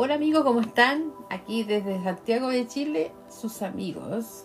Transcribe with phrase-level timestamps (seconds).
[0.00, 1.10] Hola amigos, ¿cómo están?
[1.28, 4.44] Aquí desde Santiago de Chile, sus amigos.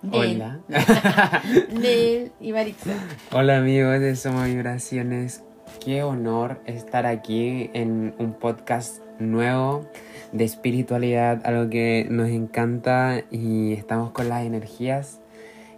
[0.00, 0.36] Nel.
[0.36, 0.60] Hola.
[1.78, 2.94] Nel y Marixa.
[3.32, 5.44] Hola amigos de Somos Vibraciones.
[5.84, 9.86] Qué honor estar aquí en un podcast nuevo
[10.32, 15.20] de espiritualidad, algo que nos encanta y estamos con las energías.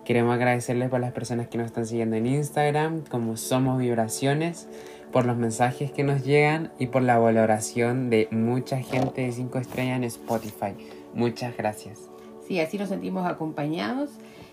[0.04, 4.68] Queremos agradecerles por las personas que nos están siguiendo en Instagram, como Somos Vibraciones,
[5.12, 9.59] por los mensajes que nos llegan y por la valoración de mucha gente de 5
[9.59, 10.74] estrellas en Spotify.
[11.14, 11.98] Muchas gracias.
[12.46, 14.10] Sí, así nos sentimos acompañados.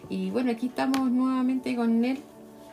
[0.09, 2.19] Y bueno, aquí estamos nuevamente con Nel,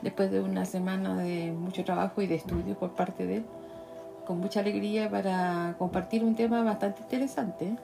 [0.03, 3.45] después de una semana de mucho trabajo y de estudio por parte de él,
[4.27, 7.77] con mucha alegría para compartir un tema bastante interesante.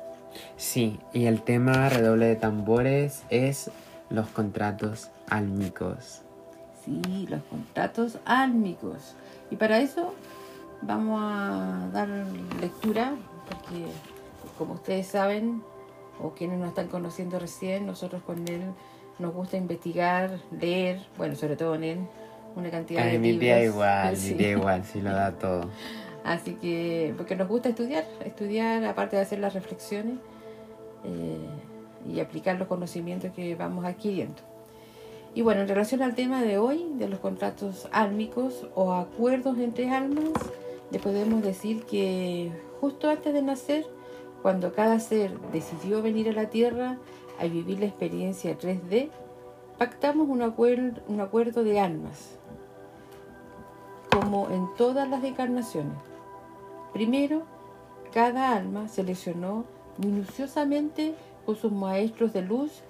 [0.56, 3.70] Sí, y el tema redoble de tambores es
[4.08, 6.22] los contratos álmicos.
[7.04, 9.14] Sí, los contratos álmicos.
[9.50, 10.14] Y para eso
[10.82, 12.08] vamos a dar
[12.60, 13.12] lectura,
[13.48, 13.86] porque
[14.58, 15.62] como ustedes saben,
[16.22, 18.62] o quienes nos están conociendo recién, nosotros con él
[19.18, 21.98] nos gusta investigar, leer, bueno, sobre todo en él,
[22.56, 23.40] una cantidad de mi libros.
[23.40, 24.34] día igual, Sí.
[24.34, 25.68] mi igual, sí lo da todo.
[26.24, 30.18] Así que, porque nos gusta estudiar, estudiar aparte de hacer las reflexiones
[31.04, 31.48] eh,
[32.06, 34.42] y aplicar los conocimientos que vamos adquiriendo.
[35.34, 39.88] Y bueno, en relación al tema de hoy, de los contratos álmicos o acuerdos entre
[39.88, 40.30] almas,
[40.90, 42.50] le podemos decir que
[42.80, 43.86] justo antes de nacer,
[44.42, 46.98] cuando cada ser decidió venir a la Tierra
[47.38, 49.10] a vivir la experiencia 3D,
[49.78, 52.36] pactamos un acuerdo, un acuerdo de almas,
[54.10, 55.96] como en todas las encarnaciones.
[56.92, 57.42] Primero,
[58.12, 59.64] cada alma seleccionó
[59.98, 61.14] minuciosamente
[61.46, 62.82] con sus maestros de luz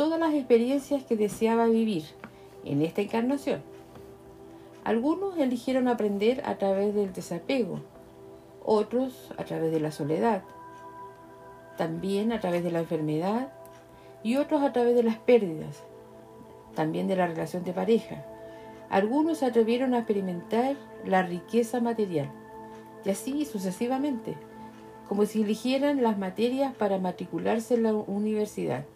[0.00, 2.04] todas las experiencias que deseaba vivir
[2.64, 3.60] en esta encarnación.
[4.82, 7.80] Algunos eligieron aprender a través del desapego,
[8.64, 10.42] otros a través de la soledad,
[11.76, 13.52] también a través de la enfermedad
[14.22, 15.82] y otros a través de las pérdidas,
[16.74, 18.24] también de la relación de pareja.
[18.88, 22.30] Algunos se atrevieron a experimentar la riqueza material
[23.04, 24.34] y así sucesivamente,
[25.10, 28.86] como si eligieran las materias para matricularse en la universidad.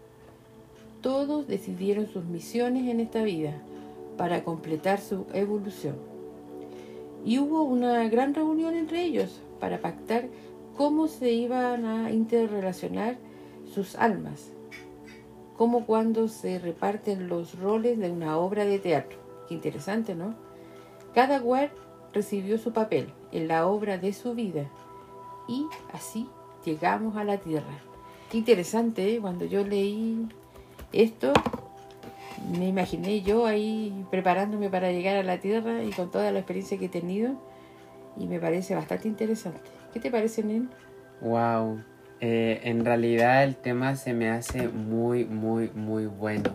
[1.04, 3.53] Todos decidieron sus misiones en esta vida
[4.16, 5.97] para completar su evolución.
[7.26, 10.31] Y hubo una gran reunión entre ellos para pactar
[10.78, 13.19] cómo se iban a interrelacionar
[13.70, 14.50] sus almas,
[15.59, 19.19] como cuando se reparten los roles de una obra de teatro.
[19.47, 20.34] Qué interesante, ¿no?
[21.14, 21.70] Cada cual
[22.14, 24.70] recibió su papel en la obra de su vida
[25.48, 26.31] y así
[26.64, 27.82] llegamos a la tierra.
[28.31, 29.20] Qué interesante, ¿eh?
[29.20, 30.26] cuando yo leí
[30.94, 31.32] esto,
[32.59, 36.78] me imaginé yo ahí preparándome para llegar a la tierra y con toda la experiencia
[36.78, 37.34] que he tenido
[38.16, 39.60] y me parece bastante interesante.
[39.93, 40.71] ¿Qué te parece, Nen?
[41.21, 41.81] Wow.
[42.21, 46.53] Eh, en realidad el tema se me hace muy, muy, muy bueno.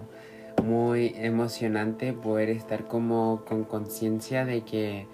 [0.64, 5.08] Muy emocionante poder estar como con conciencia de que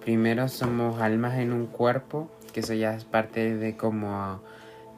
[0.00, 4.40] primero somos almas en un cuerpo, que eso ya es parte de como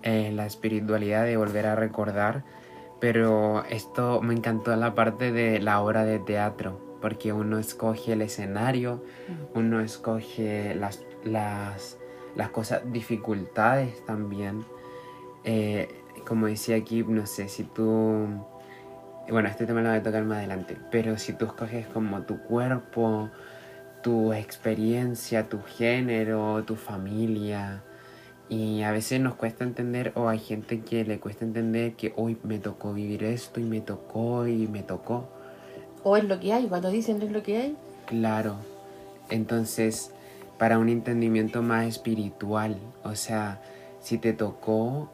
[0.03, 2.45] eh, la espiritualidad de volver a recordar.
[3.01, 8.23] Pero esto me encantó la parte de la obra de teatro, porque uno escoge el
[8.23, 9.05] escenario,
[9.55, 11.99] uno escoge las, las,
[12.35, 14.65] las cosas, dificultades también.
[15.45, 15.89] Eh,
[16.27, 18.27] como decía aquí, no sé, si tú...
[19.31, 22.39] Bueno, este tema lo voy a tocar más adelante, pero si tú escoges como tu
[22.43, 23.31] cuerpo,
[24.03, 27.83] tu experiencia, tu género, tu familia,
[28.49, 32.39] y a veces nos cuesta entender, o hay gente que le cuesta entender que hoy
[32.43, 35.29] me tocó vivir esto y me tocó y me tocó.
[36.03, 36.67] ¿O es lo que hay?
[36.67, 37.77] Cuando dicen es lo que hay.
[38.07, 38.57] Claro.
[39.29, 40.13] Entonces,
[40.59, 43.61] para un entendimiento más espiritual, o sea,
[44.01, 45.11] si te tocó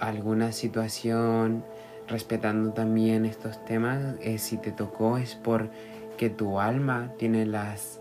[0.00, 1.64] alguna situación,
[2.08, 8.00] respetando también estos temas, eh, si te tocó es porque tu alma tiene las,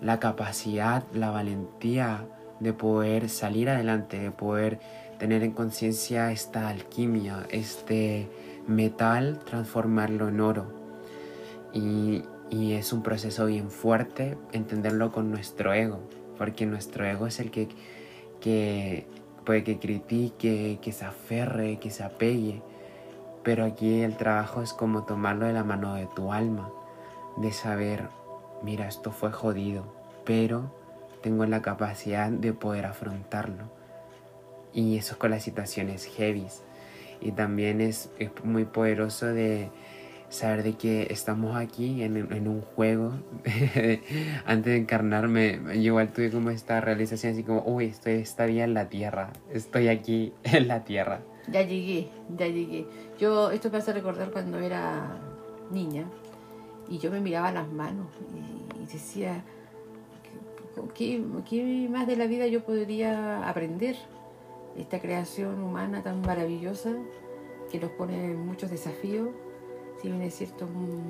[0.00, 2.24] la capacidad, la valentía
[2.60, 4.80] de poder salir adelante, de poder
[5.18, 8.28] tener en conciencia esta alquimia, este
[8.66, 10.66] metal, transformarlo en oro.
[11.72, 16.00] Y, y es un proceso bien fuerte entenderlo con nuestro ego,
[16.36, 17.68] porque nuestro ego es el que,
[18.40, 19.06] que
[19.44, 22.62] puede que critique, que se aferre, que se apegue,
[23.42, 26.70] pero aquí el trabajo es como tomarlo de la mano de tu alma,
[27.38, 28.08] de saber,
[28.62, 29.84] mira, esto fue jodido,
[30.24, 30.70] pero
[31.22, 33.70] tengo la capacidad de poder afrontarlo.
[34.72, 36.62] Y eso es con las situaciones heavies.
[37.20, 39.70] Y también es, es muy poderoso de,
[40.28, 43.12] saber de que estamos aquí en, en un juego.
[44.46, 48.74] Antes de encarnarme, yo igual tuve como esta realización así como, uy, estoy estaría en
[48.74, 51.20] la tierra, estoy aquí en la tierra.
[51.50, 52.86] Ya llegué, ya llegué.
[53.18, 55.18] Yo, esto me hace recordar cuando era
[55.70, 56.04] niña
[56.88, 59.42] y yo me miraba las manos y, y decía,
[60.94, 63.96] ¿qué, ¿qué más de la vida yo podría aprender?
[64.76, 66.92] Esta creación humana tan maravillosa
[67.70, 69.30] que nos pone muchos desafíos
[70.00, 70.40] si bien es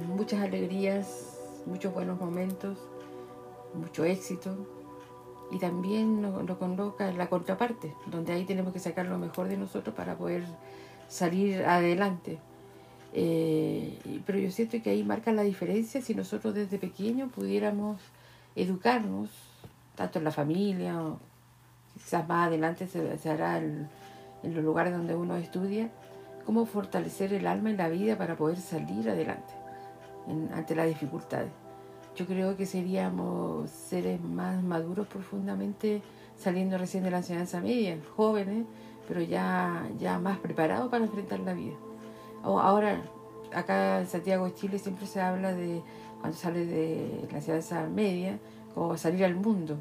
[0.06, 2.78] muchas alegrías, muchos buenos momentos,
[3.74, 4.66] mucho éxito.
[5.50, 9.56] Y también nos, coloca en la contraparte, donde ahí tenemos que sacar lo mejor de
[9.56, 10.44] nosotros para poder
[11.08, 12.38] salir adelante.
[13.12, 18.00] Eh, pero yo siento que ahí marca la diferencia si nosotros desde pequeños pudiéramos
[18.56, 19.30] educarnos,
[19.98, 21.18] tanto en la familia, o
[21.94, 23.88] quizás más adelante se, hará en
[24.42, 25.90] los lugares donde uno estudia,
[26.46, 29.52] cómo fortalecer el alma y la vida para poder salir adelante
[30.54, 31.50] ante las dificultades.
[32.16, 36.00] Yo creo que seríamos seres más maduros profundamente
[36.36, 38.64] saliendo recién de la enseñanza media, jóvenes,
[39.06, 41.76] pero ya, ya más preparados para enfrentar la vida.
[42.42, 43.02] Ahora,
[43.52, 45.82] acá en Santiago de Chile siempre se habla de
[46.20, 48.38] cuando sale de la enseñanza media,
[48.74, 49.76] como salir al mundo,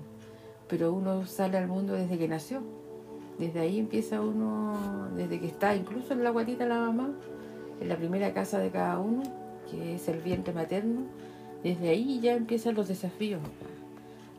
[0.68, 2.62] pero uno sale al mundo desde que nació
[3.38, 7.12] desde ahí empieza uno, desde que está incluso en la guatita la mamá,
[7.80, 9.22] en la primera casa de cada uno,
[9.70, 11.02] que es el vientre materno,
[11.64, 13.42] desde ahí ya empiezan los desafíos,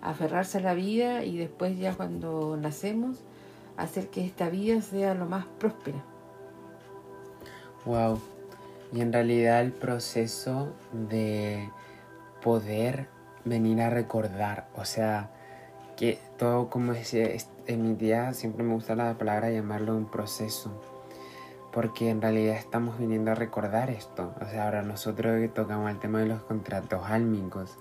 [0.02, 3.18] aferrarse a la vida y después ya cuando nacemos,
[3.76, 6.02] hacer que esta vida sea lo más próspera.
[7.84, 8.18] Wow.
[8.92, 11.70] Y en realidad el proceso de
[12.42, 13.06] poder
[13.44, 15.30] venir a recordar, o sea,
[15.96, 17.28] que todo como decía,
[17.66, 20.80] en mi día siempre me gusta la palabra llamarlo un proceso,
[21.72, 24.32] porque en realidad estamos viniendo a recordar esto.
[24.40, 27.76] O sea, ahora nosotros tocamos el tema de los contratos álmicos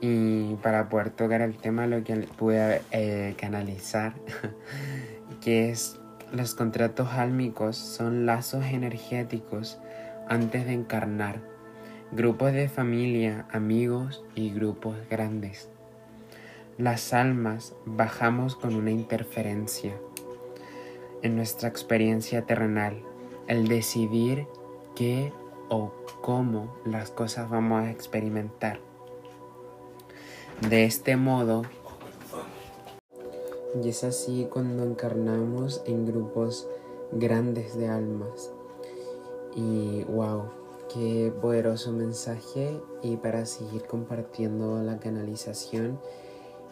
[0.00, 4.14] y para poder tocar el tema lo que pude eh, canalizar,
[5.40, 5.98] que es
[6.32, 9.78] los contratos álmicos son lazos energéticos
[10.28, 11.40] antes de encarnar,
[12.12, 15.68] grupos de familia, amigos y grupos grandes
[16.78, 19.98] las almas bajamos con una interferencia
[21.22, 23.02] en nuestra experiencia terrenal,
[23.48, 24.46] el decidir
[24.94, 25.32] qué
[25.70, 28.78] o cómo las cosas vamos a experimentar.
[30.68, 31.62] De este modo,
[33.82, 36.68] y es así cuando encarnamos en grupos
[37.12, 38.52] grandes de almas.
[39.54, 40.50] Y wow,
[40.92, 42.80] qué poderoso mensaje.
[43.02, 46.00] Y para seguir compartiendo la canalización,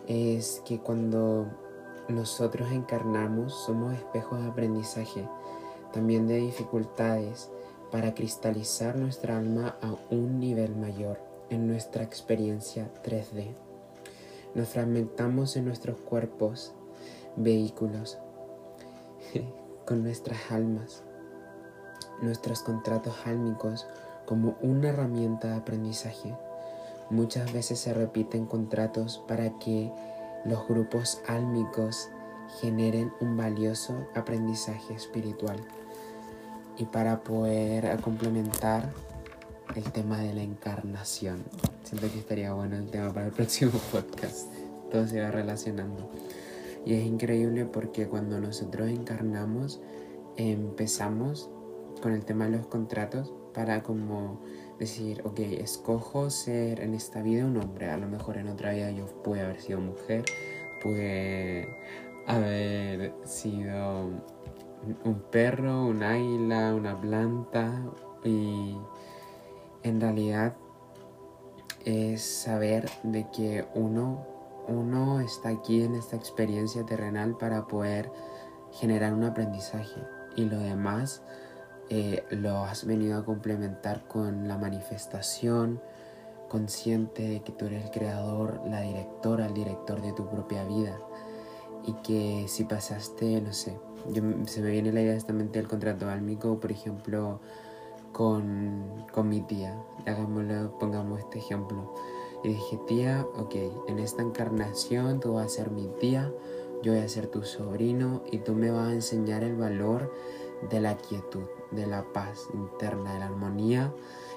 [0.07, 1.47] es que cuando
[2.09, 5.29] nosotros encarnamos somos espejos de aprendizaje,
[5.93, 7.51] también de dificultades,
[7.91, 13.55] para cristalizar nuestra alma a un nivel mayor en nuestra experiencia 3D.
[14.55, 16.73] Nos fragmentamos en nuestros cuerpos,
[17.37, 18.19] vehículos,
[19.87, 21.05] con nuestras almas,
[22.21, 23.87] nuestros contratos álmicos
[24.27, 26.35] como una herramienta de aprendizaje
[27.11, 29.93] Muchas veces se repiten contratos para que
[30.45, 32.09] los grupos álmicos
[32.61, 35.59] generen un valioso aprendizaje espiritual
[36.79, 38.91] y para poder complementar
[39.77, 41.43] el tema de la encarnación.
[41.83, 44.49] Siento que estaría bueno el tema para el próximo podcast.
[44.91, 46.11] Todo se va relacionando.
[46.87, 49.81] Y es increíble porque cuando nosotros encarnamos
[50.37, 51.51] empezamos
[52.05, 54.39] con el tema de los contratos para como
[54.79, 58.91] decir, ok, escojo ser en esta vida un hombre, a lo mejor en otra vida
[58.91, 60.23] yo pude haber sido mujer,
[60.83, 61.67] pude
[62.27, 64.11] haber sido
[65.03, 67.73] un perro, un águila, una planta
[68.23, 68.77] y
[69.83, 70.55] en realidad
[71.87, 74.27] es saber de que uno,
[74.69, 78.13] uno está aquí en esta experiencia terrenal para poder
[78.73, 80.03] generar un aprendizaje
[80.37, 81.23] y lo demás
[81.97, 85.81] eh, lo has venido a complementar con la manifestación
[86.49, 90.99] consciente de que tú eres el creador, la directora, el director de tu propia vida
[91.87, 93.79] y que si pasaste, no sé,
[94.47, 97.39] se me viene la idea justamente del contrato álmico, por ejemplo,
[98.11, 101.95] con, con mi tía, hagámoslo, pongamos este ejemplo.
[102.43, 103.55] Y dije, tía, ok,
[103.87, 106.33] en esta encarnación tú vas a ser mi tía,
[106.83, 110.13] yo voy a ser tu sobrino y tú me vas a enseñar el valor
[110.71, 113.93] de la quietud, de la paz interna, de la armonía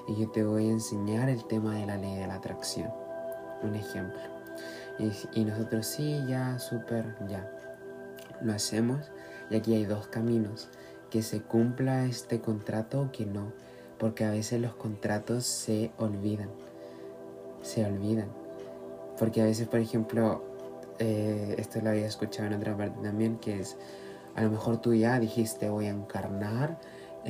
[0.06, 2.90] y yo te voy a enseñar el tema de la ley de la atracción.
[3.62, 4.20] Un ejemplo.
[4.98, 7.50] Y, nosotros sí, ya, súper, ya.
[8.40, 9.10] Lo hacemos
[9.50, 10.68] y aquí hay dos caminos.
[11.10, 13.52] Que se cumpla este contrato o que no.
[13.98, 16.50] porque a veces los contratos se olvidan,
[17.62, 18.28] se olvidan.
[19.18, 20.44] Porque a veces, por ejemplo,
[20.98, 23.76] eh, esto lo había escuchado en otra parte también, que es,
[24.36, 26.78] a lo mejor tú ya dijiste, voy a encarnar,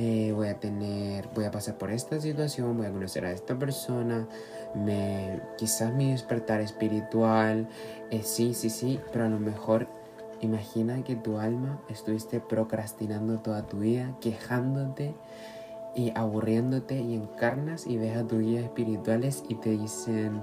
[0.01, 3.59] eh, voy a tener, voy a pasar por esta situación, voy a conocer a esta
[3.59, 4.29] persona,
[4.73, 7.67] me, quizás mi despertar espiritual,
[8.09, 9.89] eh, sí, sí, sí, pero a lo mejor
[10.39, 15.15] imagina que tu alma estuviste procrastinando toda tu vida, quejándote
[15.93, 20.41] y aburriéndote y encarnas y ves a tus guías espirituales y te dicen,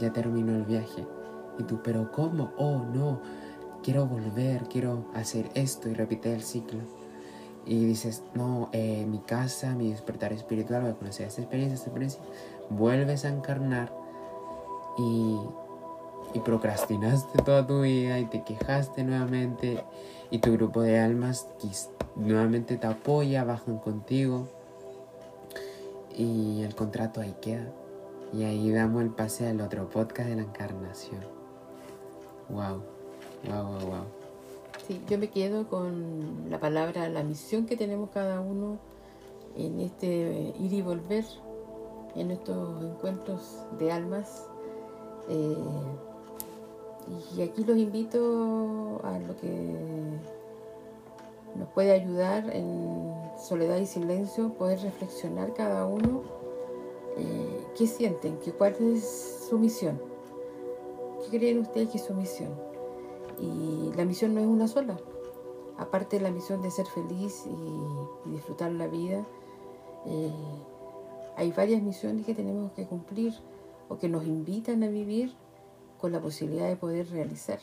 [0.00, 1.06] ya terminó el viaje.
[1.60, 2.50] Y tú, pero ¿cómo?
[2.56, 3.20] Oh, no,
[3.84, 6.80] quiero volver, quiero hacer esto y repite el ciclo.
[7.66, 11.86] Y dices, no, eh, mi casa, mi despertar espiritual, voy a conocer esta experiencia, esta
[11.88, 12.22] experiencia.
[12.70, 13.92] Vuelves a encarnar
[14.98, 15.38] y,
[16.34, 19.84] y procrastinaste toda tu vida y te quejaste nuevamente
[20.30, 21.48] y tu grupo de almas
[22.16, 24.48] nuevamente te apoya, bajan contigo
[26.16, 27.66] y el contrato ahí queda.
[28.32, 31.20] Y ahí damos el pase al otro podcast de la encarnación.
[32.48, 32.82] Wow,
[33.48, 34.19] wow, wow, wow.
[35.08, 38.78] Yo me quedo con la palabra, la misión que tenemos cada uno
[39.56, 41.24] en este ir y volver,
[42.16, 44.46] en estos encuentros de almas.
[45.28, 45.56] Eh,
[47.36, 49.76] y aquí los invito a lo que
[51.56, 56.40] nos puede ayudar en soledad y silencio, poder reflexionar cada uno
[57.16, 60.00] eh, qué sienten, ¿Qué, cuál es su misión,
[61.22, 62.69] qué creen ustedes que es su misión.
[63.40, 64.98] Y la misión no es una sola,
[65.78, 69.26] aparte de la misión de ser feliz y, disfrutar la vida,
[70.06, 70.32] eh,
[71.36, 73.34] hay varias misiones que tenemos que cumplir
[73.88, 75.34] o que nos invitan a vivir
[76.00, 77.58] con la posibilidad de poder realizar,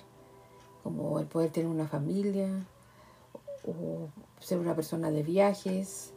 [0.83, 2.49] como el poder tener una familia,
[3.65, 6.13] o ser una persona de viajes,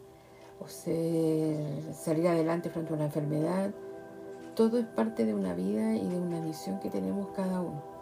[0.61, 3.75] o ser, salir adelante frente a una enfermedad.
[4.55, 8.00] Todo es parte de una vida y de una misión que tenemos cada uno.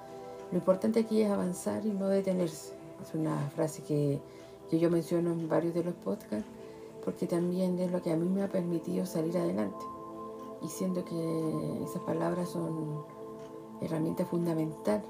[0.50, 2.73] Lo importante aquí es avanzar y no detenerse.
[3.02, 4.21] Es una frase que,
[4.71, 6.49] yo menciono en varios de los podcasts,
[7.05, 9.85] porque también es lo que a mí me ha permitido salir adelante.
[10.62, 13.05] Y siento que esas palabras son
[13.81, 15.02] herramienta fundamental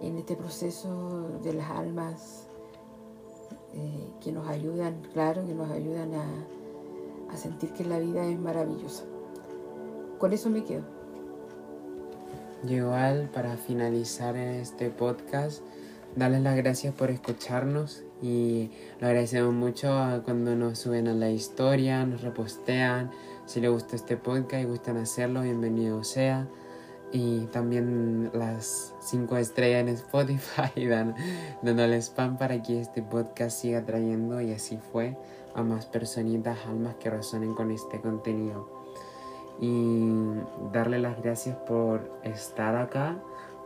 [0.00, 2.48] en este proceso de las almas
[3.74, 9.04] eh, que nos ayudan, claro, que nos ayudan a sentir que la vida es maravillosa.
[10.18, 10.95] Con eso me quedo.
[12.64, 15.62] Igual, para finalizar este podcast,
[16.16, 22.04] darles las gracias por escucharnos y lo agradecemos mucho cuando nos suben a la historia,
[22.06, 23.10] nos repostean.
[23.44, 26.48] Si les gusta este podcast y gustan hacerlo, bienvenido sea
[27.12, 31.14] y también las 5 estrellas en Spotify dan,
[31.62, 35.16] dándole spam para que este podcast siga trayendo y así fue
[35.54, 38.75] a más personitas, almas que resonen con este contenido.
[39.60, 40.10] Y
[40.72, 43.16] darle las gracias por estar acá,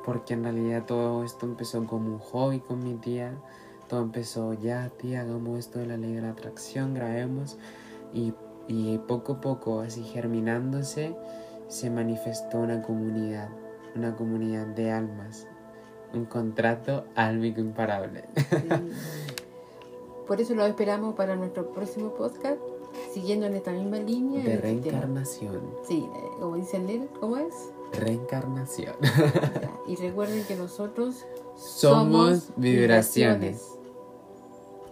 [0.04, 3.34] porque en realidad todo esto empezó como un hobby con mi tía.
[3.88, 7.58] Todo empezó ya, tía, hagamos esto de la ley de la atracción, grabemos.
[8.12, 8.34] Y,
[8.68, 11.16] y poco a poco, así germinándose,
[11.66, 13.48] se manifestó una comunidad,
[13.96, 15.48] una comunidad de almas,
[16.12, 18.24] un contrato álmico imparable.
[20.26, 22.60] Por eso lo esperamos para nuestro próximo podcast,
[23.12, 24.42] siguiendo en esta misma línea.
[24.44, 25.60] De reencarnación.
[25.86, 26.06] Sí,
[26.38, 27.54] como dicen él, ¿cómo es?
[27.92, 28.94] Reencarnación.
[29.86, 31.24] y recuerden que nosotros
[31.56, 33.79] somos, vibraciones.